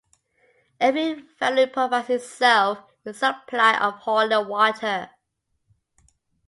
[0.79, 5.11] Every family provides itself with a supply of holy water.